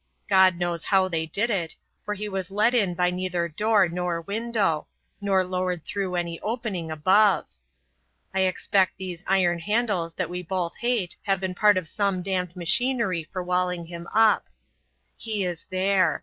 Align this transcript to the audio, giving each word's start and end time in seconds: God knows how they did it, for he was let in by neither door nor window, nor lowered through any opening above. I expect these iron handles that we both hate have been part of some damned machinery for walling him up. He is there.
God 0.27 0.55
knows 0.57 0.85
how 0.85 1.07
they 1.07 1.27
did 1.27 1.51
it, 1.51 1.75
for 2.03 2.15
he 2.15 2.27
was 2.27 2.49
let 2.49 2.73
in 2.73 2.95
by 2.95 3.11
neither 3.11 3.47
door 3.47 3.87
nor 3.87 4.19
window, 4.21 4.87
nor 5.21 5.43
lowered 5.45 5.85
through 5.85 6.15
any 6.15 6.39
opening 6.39 6.89
above. 6.89 7.47
I 8.33 8.39
expect 8.39 8.97
these 8.97 9.23
iron 9.27 9.59
handles 9.59 10.15
that 10.15 10.27
we 10.31 10.41
both 10.41 10.75
hate 10.77 11.17
have 11.21 11.39
been 11.39 11.53
part 11.53 11.77
of 11.77 11.87
some 11.87 12.23
damned 12.23 12.55
machinery 12.55 13.25
for 13.31 13.43
walling 13.43 13.85
him 13.85 14.07
up. 14.11 14.45
He 15.17 15.45
is 15.45 15.67
there. 15.69 16.19